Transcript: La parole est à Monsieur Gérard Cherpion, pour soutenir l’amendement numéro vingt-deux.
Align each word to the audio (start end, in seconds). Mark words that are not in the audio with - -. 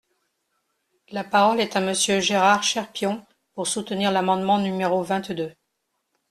La 1.11 1.23
parole 1.23 1.59
est 1.59 1.75
à 1.75 1.79
Monsieur 1.79 2.19
Gérard 2.21 2.63
Cherpion, 2.63 3.23
pour 3.53 3.67
soutenir 3.67 4.11
l’amendement 4.11 4.57
numéro 4.57 5.03
vingt-deux. 5.03 5.53